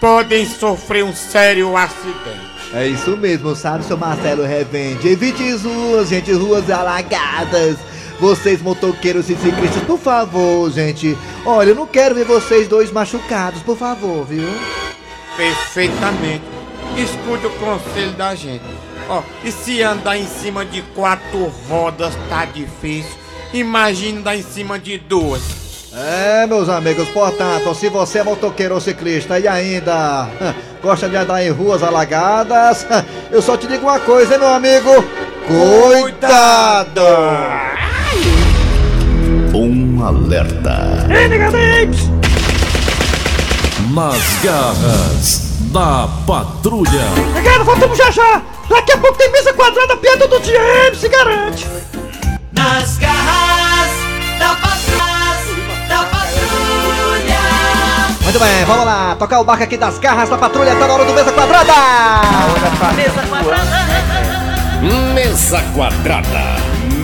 [0.00, 2.50] podem sofrer um sério acidente.
[2.72, 5.08] É isso mesmo, sabe, seu Marcelo Revende.
[5.08, 7.76] Evite as ruas, gente, ruas alagadas.
[8.20, 11.16] Vocês, motoqueiros e ciclistas, por favor, gente.
[11.44, 14.46] Olha, eu não quero ver vocês dois machucados, por favor, viu?
[15.36, 16.44] Perfeitamente.
[16.96, 18.62] Escute o conselho da gente.
[19.10, 23.10] Ó, e se andar em cima de quatro rodas tá difícil,
[23.52, 25.42] imagine andar em cima de duas.
[25.92, 30.28] É, meus amigos, portanto, se você é motoqueiro ou ciclista e ainda
[30.80, 32.86] gosta de andar em ruas alagadas,
[33.32, 35.04] eu só te digo uma coisa, hein, meu amigo?
[35.48, 37.00] Cuidado!
[39.52, 41.08] Um alerta.
[43.92, 47.08] Nas garras da Patrulha.
[47.42, 48.59] Galera, voltamos já já.
[48.70, 50.94] Daqui a pouco tem mesa quadrada, piada do dia, hein?
[50.94, 51.66] se garante.
[52.52, 53.90] Nas garras
[54.38, 57.40] da patrulha, da patrulha.
[58.22, 59.16] Muito bem, vamos lá.
[59.18, 60.76] Tocar o barco aqui das garras da patrulha.
[60.76, 61.74] Tá na hora do mesa quadrada.
[62.94, 63.90] Mesa quadrada.
[64.80, 66.44] Mesa quadrada.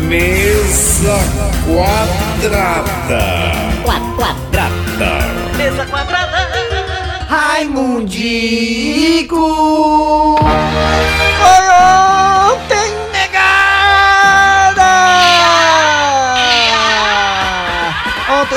[0.07, 1.19] Mesa
[1.67, 3.21] quadrada.
[3.85, 4.71] Quadrada.
[5.57, 6.49] Mesa quadrada.
[7.29, 8.76] Raimundico.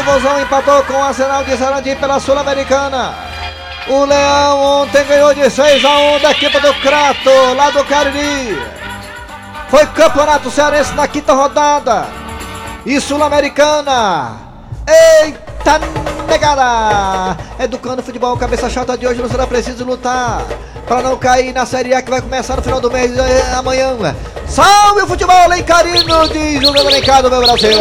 [0.09, 0.17] Negada!
[0.17, 3.13] Ontem o Vozão empatou com o Arsenal de Sarandi pela Sul-Americana.
[3.87, 8.61] O Leão ontem ganhou de 6 a 1 da equipe do Crato, lá do Cariri.
[9.69, 12.07] Foi campeonato cearense na quinta rodada.
[12.85, 14.37] E Sul-Americana.
[14.87, 15.79] Eita
[16.27, 17.37] negada!
[17.59, 20.43] Educando o futebol, cabeça chata de hoje não será preciso lutar.
[20.87, 23.95] Para não cair na Série A que vai começar no final do mês eh, amanhã.
[24.47, 26.73] Salve o futebol, Lencarino, diz o
[27.21, 27.77] do meu Brasil.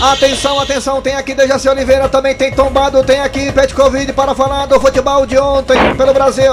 [0.00, 4.66] Atenção, atenção, tem aqui Dejaci Oliveira, também tem tombado, tem aqui Pet Covid para falar
[4.66, 6.52] do futebol de ontem pelo Brasil.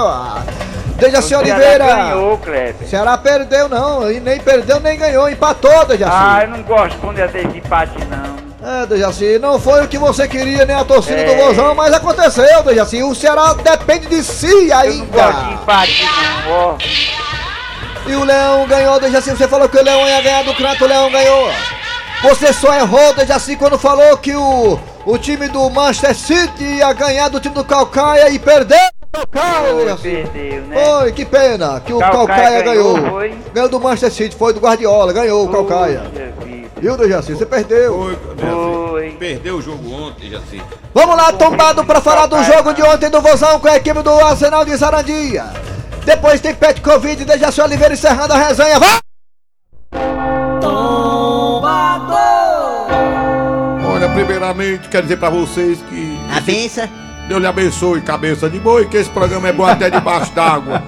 [0.96, 1.84] Dejaci O Ceará Oliveira.
[1.86, 2.88] ganhou, Kleber.
[2.88, 6.12] Ceará perdeu não, e nem perdeu nem ganhou, empatou, Dejaci.
[6.12, 8.46] Ah, eu não gosto quando é desse empate, não.
[8.82, 11.36] É, Dejaci, não foi o que você queria, nem a torcida do É.
[11.36, 13.00] Vozão, mas aconteceu, Dejaci.
[13.04, 15.22] O Ceará depende de si Eu não ainda.
[15.22, 16.76] gosto de empate, não, ó.
[18.08, 19.30] E o Leão ganhou, Dejaci.
[19.30, 21.48] Você falou que o Leão ia ganhar do Crato, o Leão ganhou.
[22.28, 27.28] Você só errou, Dejaci, quando falou que o, o time do Manchester City ia ganhar
[27.28, 28.76] do time do Calcaia e perdeu
[29.14, 30.02] o Calcaia, Dejaci.
[30.02, 30.84] Perdeu, né?
[30.84, 33.10] Foi, que pena que o Calcaia Calcaia, ganhou, ganhou.
[33.10, 33.34] foi?
[33.54, 36.02] Ganhou do Manchester City, foi do Guardiola, ganhou o Calcaia.
[36.80, 37.32] Viu, Dejaci?
[37.32, 38.18] Você perdeu.
[39.20, 40.60] Perdeu o jogo ontem, Jaci.
[40.92, 44.10] Vamos lá, tombado para falar do jogo de ontem do Vozão com a equipe do
[44.10, 45.44] Arsenal de Sarandia.
[46.04, 48.80] Depois tem Pet Covid, Dejaci Oliveira encerrando a resenha.
[48.80, 48.98] Vai!
[50.64, 51.05] Olha,
[54.24, 56.18] primeiramente, quero dizer pra vocês que.
[56.34, 56.88] A benção.
[57.28, 60.82] Deus lhe abençoe, cabeça de boi, que esse programa é bom até debaixo d'água.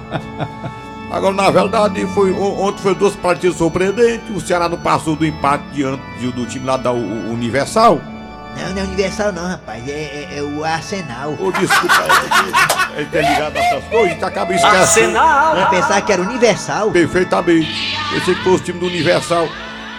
[1.11, 4.29] Agora, na verdade, foi, on- ontem foi duas partidas surpreendentes.
[4.35, 6.01] O Ceará não passou do empate diante
[6.33, 7.99] do time lá da Universal.
[8.55, 9.85] Não, não é Universal não, rapaz.
[9.87, 11.35] É, é- é o Arsenal.
[11.39, 11.95] Ô, desculpa,
[12.95, 15.17] é, é, é ligado a essas coisas, gente acaba esquecendo.
[15.17, 16.91] Eu pensava que era Universal.
[16.91, 17.97] Perfeitamente.
[18.13, 19.47] Pensei que fosse o time do Universal.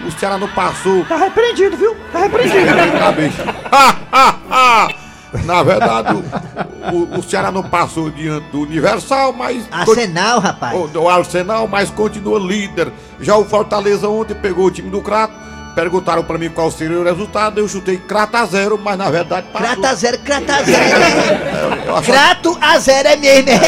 [0.05, 1.05] O Ceará não passou.
[1.05, 1.95] Tá repreendido, viu?
[2.11, 2.65] Tá repreendido.
[2.99, 3.43] Cabeça.
[5.45, 9.65] Na verdade, o, o- o Ceará não passou diante do Universal, mas.
[9.71, 10.77] Arsenal, rapaz.
[10.77, 12.91] O, do Arsenal, mas continua líder.
[13.19, 15.33] Já o Fortaleza ontem pegou o time do Crato.
[15.75, 17.59] Perguntaram pra mim qual seria o resultado.
[17.59, 19.67] Eu chutei Crato a zero, mas na verdade passou.
[19.67, 20.83] Crata a zero, crata a zero.
[21.87, 23.49] Eu achava- Crato a zero é mesmo.
[23.49, 23.59] é.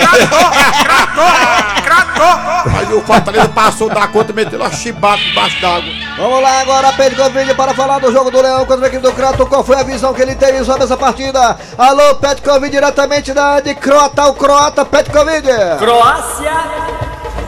[2.72, 5.90] Mas o Fortaleza passou da conta e meteu a chibata debaixo d'água.
[6.18, 9.12] Vamos lá agora, Pedro Covid, para falar do jogo do Leão contra a equipe do
[9.14, 9.46] Crato.
[9.46, 11.58] Qual foi a visão que ele teve sobre essa partida?
[11.78, 15.48] Alô, Pet Covid, diretamente da, de Croata, o Croata, Pet Covid.
[15.80, 16.52] Croácia.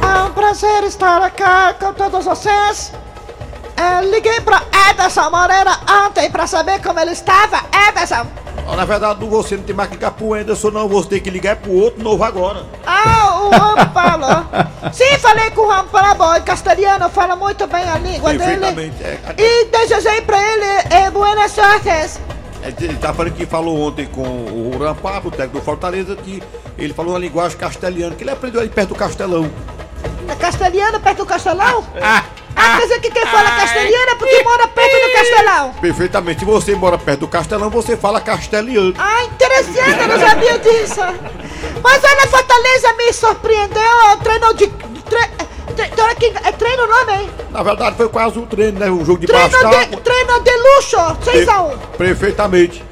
[0.01, 1.43] É um prazer estar aqui
[1.79, 2.91] com todos vocês.
[3.77, 7.61] É, liguei pra Ederson Moreira ontem pra saber como ele estava.
[7.89, 8.25] Ederson!
[8.75, 10.87] Na verdade, você não tem mais que ligar pro Anderson, não.
[10.89, 12.65] Você tem que ligar pro outro novo agora.
[12.85, 14.45] Ah, o Ram falou.
[14.91, 18.43] Sim, falei com o Ram Parabó, castelhano, fala muito bem a língua dele.
[18.57, 19.03] Perfeitamente.
[19.03, 22.19] É, E desejei pra ele é, buenas sortes.
[22.63, 26.41] É, Ele tá falando que falou ontem com o Rampabo, o técnico do Fortaleza, que
[26.77, 29.49] ele falou na linguagem castelhana, que ele aprendeu ali perto do Castelão.
[30.27, 31.83] É castelhano perto do castelão?
[32.01, 32.23] Ah,
[32.55, 35.73] quer dizer que quem fala castelhano é porque mora perto do castelão.
[35.81, 36.39] Perfeitamente.
[36.39, 38.93] Se você mora perto do Castelão, você fala castelhano.
[38.97, 41.01] Ah, interessante, eu não sabia disso.
[41.83, 44.67] Mas olha, Fortaleza me surpreendeu, treinou de...
[44.67, 45.29] Tre,
[45.75, 47.29] tre, é treino o nome, hein?
[47.51, 48.89] Na verdade, foi quase um treino, né?
[48.89, 51.77] Um jogo de Treino treino de luxo, 6x1.
[51.97, 52.83] Perfeitamente.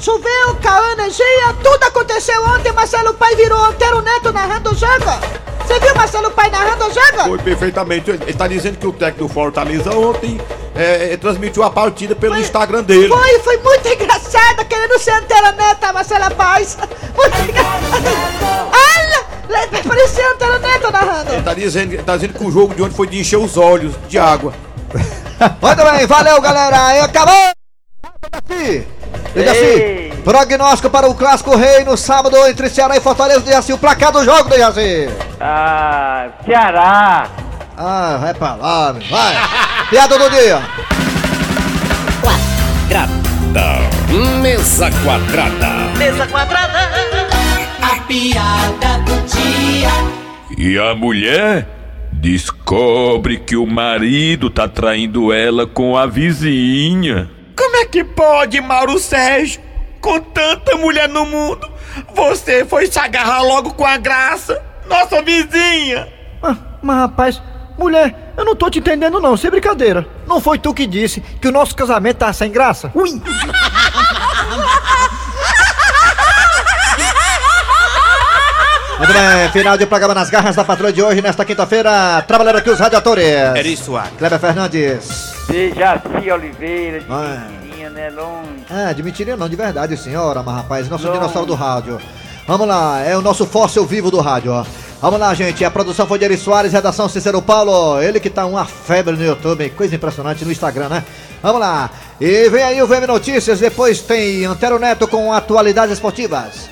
[0.00, 2.72] Choveu, caiu energia, tudo aconteceu ontem.
[2.72, 5.47] Marcelo Pai virou Antero Neto narrando o jogo.
[5.68, 7.24] Você viu Marcelo Pai narrando o jogo?
[7.28, 8.10] Foi perfeitamente.
[8.10, 10.40] Ele está dizendo que o técnico do Fortaleza ontem
[10.74, 13.08] é, é, transmitiu a partida pelo Instagram dele.
[13.08, 16.78] Foi, foi muito engraçado, querendo ser Antero Neto, a Marcela Paz.
[17.14, 18.70] Muito engraçado.
[18.72, 21.32] Olha, parecia Antero Neto narrando.
[21.32, 23.58] Ele está dizendo, ele tá dizendo que o jogo de ontem foi de encher os
[23.58, 24.54] olhos de água.
[25.60, 27.52] Muito bem, valeu galera, e acabou!
[29.34, 34.12] Dejaci, prognóstico para o Clássico Rei no sábado entre Ceará e Fortaleza, Dejaci, o placar
[34.12, 35.08] do jogo, Dejaci!
[35.40, 37.28] Ah, Ceará.
[37.76, 39.36] Ah, vai pra lá, vai!
[39.90, 40.60] Piada do dia!
[42.20, 43.18] Quadrada.
[44.40, 45.68] Mesa quadrada.
[45.96, 46.90] Mesa quadrada.
[48.06, 49.90] piada do dia.
[50.56, 51.68] E a mulher
[52.12, 57.30] descobre que o marido tá traindo ela com a vizinha.
[57.58, 59.60] Como é que pode, Mauro Sérgio?
[60.00, 61.68] Com tanta mulher no mundo,
[62.14, 66.08] você foi se agarrar logo com a graça, nossa vizinha.
[66.40, 67.42] Ah, mas rapaz,
[67.76, 70.06] mulher, eu não tô te entendendo não, sem brincadeira.
[70.24, 72.92] Não foi tu que disse que o nosso casamento tá sem graça?
[72.94, 73.10] Ui!
[78.98, 82.70] Muito bem, final de programa nas garras da patrulha de hoje, nesta quinta-feira, trabalhando aqui
[82.70, 83.26] os radiadores.
[83.56, 84.12] Eri Soares.
[84.16, 85.27] Kleber Fernandes.
[85.48, 87.46] Dejaci Oliveira, de Ah.
[87.50, 88.10] mentirinha, né?
[88.10, 88.64] Longe.
[88.70, 91.12] É, de mentirinha não, de verdade, senhora, mas rapaz, nosso Não.
[91.14, 91.98] dinossauro do rádio.
[92.46, 94.64] Vamos lá, é o nosso fóssil vivo do rádio, ó.
[95.00, 98.44] Vamos lá, gente, a produção foi de Eri Soares, redação Cícero Paulo, ele que tá
[98.46, 101.04] uma febre no YouTube, coisa impressionante no Instagram, né?
[101.42, 106.68] Vamos lá, e vem aí o VM Notícias, depois tem Antero Neto com atualidades esportivas.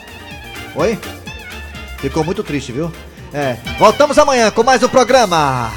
[0.75, 0.99] Oi?
[1.99, 2.91] Ficou muito triste, viu?
[3.33, 5.71] É, voltamos amanhã com mais um programa.